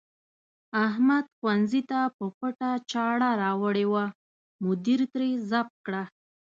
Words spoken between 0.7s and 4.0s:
احمد ښوونځي ته په پټه چاړه راوړې